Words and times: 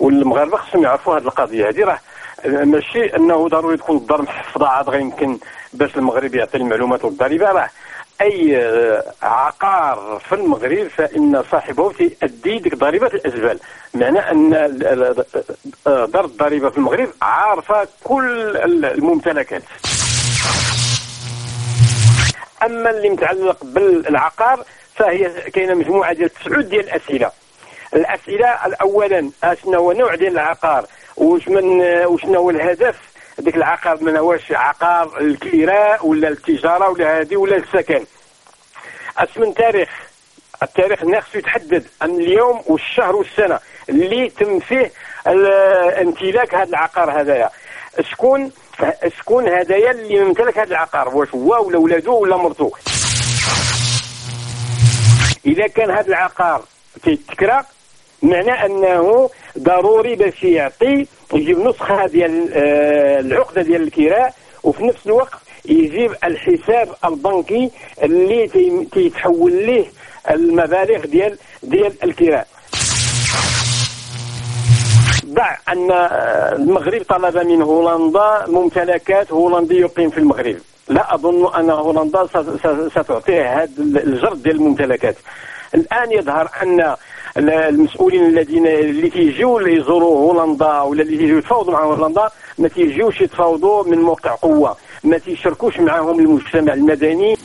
والمغاربة 0.00 0.56
خصهم 0.56 0.82
يعرفوا 0.82 1.16
هذه 1.18 1.22
القضية. 1.22 1.68
هذه 1.68 1.84
راه 1.84 1.98
ماشي 2.44 3.16
أنه 3.16 3.48
ضروري 3.48 3.76
تكون 3.76 3.96
الدار 3.96 4.22
محفظه 4.22 4.68
عاد 4.68 4.88
غير 4.88 5.00
يمكن 5.00 5.38
باش 5.72 5.96
المغرب 5.96 6.34
يعطي 6.34 6.56
المعلومات 6.56 7.04
والضريبة. 7.04 7.52
راه 7.52 7.68
أي 8.20 8.56
آه، 8.56 9.04
عقار 9.22 10.20
في 10.28 10.34
المغرب 10.34 10.88
فإن 10.88 11.42
صاحبه 11.50 11.92
تيأدي 11.92 12.58
ديك 12.58 12.74
ضريبة 12.74 13.06
الازبال 13.06 13.58
معنى 13.94 14.18
أن 14.18 14.54
آه، 15.86 16.04
دار 16.04 16.24
الضريبة 16.24 16.70
في 16.70 16.78
المغرب 16.78 17.08
عارفة 17.22 17.88
كل 18.04 18.56
الممتلكات. 18.84 19.62
أما 22.62 22.90
اللي 22.90 23.10
متعلق 23.10 23.64
بالعقار 23.64 24.64
فهي 24.94 25.50
كاينة 25.50 25.74
مجموعة 25.74 26.12
ديال 26.12 26.28
تسعود 26.28 26.68
ديال 26.68 26.84
الأسئلة. 26.84 27.30
الأسئلة 27.94 28.46
اولا 28.82 29.30
شنو 29.62 29.78
هو 29.78 29.92
نوع 29.92 30.14
ديال 30.14 30.32
العقار؟ 30.32 30.86
وش 31.16 31.48
من 31.48 31.80
وشنو 32.06 32.38
هو 32.38 32.50
الهدف؟ 32.50 32.96
ديك 33.38 33.56
العقار 33.56 33.98
من 34.04 34.16
واش؟ 34.16 34.52
عقار 34.52 35.20
الكراء 35.20 36.06
ولا 36.06 36.28
التجارة 36.28 36.88
ولا 36.88 37.20
هذه 37.20 37.36
ولا 37.36 37.56
السكن. 37.56 38.04
اش 39.18 39.38
من 39.38 39.54
تاريخ؟ 39.54 39.88
التاريخ 40.62 41.00
خصو 41.00 41.38
يتحدد 41.38 41.86
ان 42.02 42.14
اليوم 42.20 42.62
والشهر 42.66 43.16
والسنة 43.16 43.60
اللي 43.88 44.28
تم 44.28 44.60
فيه 44.60 44.92
امتلاك 46.00 46.54
هذا 46.54 46.68
العقار 46.68 47.20
هذايا. 47.20 47.50
شكون 48.00 48.52
شكون 49.18 49.48
هذايا 49.48 49.90
اللي 49.90 50.14
يمتلك 50.14 50.58
هذا 50.58 50.70
العقار؟ 50.70 51.16
واش 51.16 51.28
هو 51.34 51.66
ولا 51.66 51.78
ولادو 51.78 52.14
ولا 52.14 52.36
مرتو؟ 52.36 52.70
إذا 55.46 55.66
كان 55.66 55.90
هذا 55.90 56.08
العقار 56.08 56.64
تيتكرا 57.02 57.64
معنى 58.22 58.50
أنه 58.66 59.30
ضروري 59.58 60.14
باش 60.14 60.44
يعطي 60.44 61.06
يجيب 61.34 61.58
نسخة 61.58 62.06
ديال 62.06 62.48
آه، 62.52 63.20
العقدة 63.20 63.62
ديال 63.62 63.82
الكراء 63.82 64.34
وفي 64.62 64.84
نفس 64.84 65.06
الوقت 65.06 65.38
يجيب 65.64 66.12
الحساب 66.24 66.88
البنكي 67.04 67.70
اللي 68.02 68.48
تيتحول 68.92 69.52
ليه 69.52 69.86
المبالغ 70.30 71.06
ديال 71.06 71.38
ديال 71.62 71.92
الكراء. 72.04 72.46
ضع 75.26 75.56
أن 75.68 75.90
المغرب 76.60 77.02
طلب 77.02 77.36
من 77.38 77.62
هولندا 77.62 78.44
ممتلكات 78.48 79.32
هولندي 79.32 79.80
يقيم 79.80 80.10
في 80.10 80.18
المغرب. 80.18 80.56
لا 80.88 81.14
أظن 81.14 81.54
أن 81.54 81.70
هولندا 81.70 82.26
ستعطيه 82.88 83.62
هذا 83.62 83.70
الجرد 83.78 84.42
ديال 84.42 84.56
الممتلكات. 84.56 85.16
الآن 85.74 86.12
يظهر 86.12 86.50
أن 86.62 86.96
المسؤولين 87.36 88.26
الذين 88.26 88.66
اللي 88.66 89.10
تيجيو 89.10 89.58
يزوروا 89.60 90.18
هولندا 90.18 90.80
ولا 90.80 91.02
اللي 91.02 91.16
تيجيو 91.16 91.38
يتفاوضوا 91.38 91.72
مع 91.72 91.84
هولندا 91.84 92.28
ما 92.58 92.68
تيجيوش 92.68 93.20
يتفاوضوا 93.20 93.84
من 93.84 93.98
موقع 93.98 94.34
قوة 94.34 94.76
ما 95.04 95.18
تيشاركوش 95.18 95.80
معهم 95.80 96.20
المجتمع 96.20 96.72
المدني. 96.74 97.36